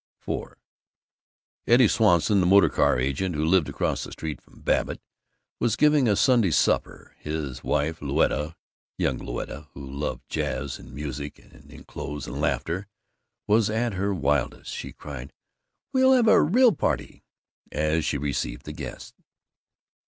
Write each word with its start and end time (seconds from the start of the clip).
IV 0.27 0.55
Eddie 1.67 1.87
Swanson, 1.87 2.39
the 2.39 2.47
motor 2.47 2.69
car 2.69 2.97
agent 2.99 3.35
who 3.35 3.45
lived 3.45 3.69
across 3.69 4.03
the 4.03 4.11
street 4.11 4.41
from 4.41 4.61
Babbitt, 4.61 4.99
was 5.59 5.75
giving 5.75 6.07
a 6.07 6.15
Sunday 6.15 6.49
supper. 6.49 7.15
His 7.19 7.63
wife 7.63 7.99
Louetta, 8.01 8.55
young 8.97 9.19
Louetta 9.19 9.67
who 9.75 9.85
loved 9.85 10.27
jazz 10.27 10.79
in 10.79 10.95
music 10.95 11.37
and 11.37 11.71
in 11.71 11.83
clothes 11.83 12.25
and 12.25 12.41
laughter, 12.41 12.87
was 13.45 13.69
at 13.69 13.93
her 13.93 14.11
wildest. 14.11 14.73
She 14.73 14.91
cried, 14.91 15.33
"We'll 15.93 16.13
have 16.13 16.27
a 16.27 16.41
real 16.41 16.71
party!" 16.71 17.23
as 17.71 18.03
she 18.03 18.17
received 18.17 18.65
the 18.65 18.73
guests. 18.73 19.13